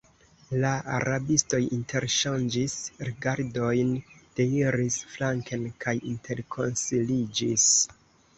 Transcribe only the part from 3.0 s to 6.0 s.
rigardojn, deiris flanken kaj